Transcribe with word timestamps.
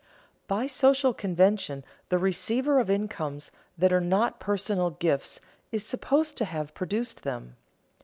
By 0.47 0.65
social 0.65 1.13
convention 1.13 1.85
the 2.09 2.17
receiver 2.17 2.79
of 2.79 2.89
incomes 2.89 3.51
that 3.77 3.93
are 3.93 4.01
not 4.01 4.39
personal 4.39 4.89
gifts 4.89 5.39
is 5.71 5.85
supposed 5.85 6.35
to 6.37 6.45
have 6.45 6.73
produced 6.73 7.21
them. 7.21 7.55